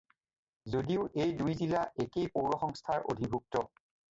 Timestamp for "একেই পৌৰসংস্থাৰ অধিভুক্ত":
2.05-3.67